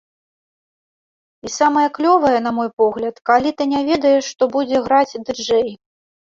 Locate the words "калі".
3.33-3.49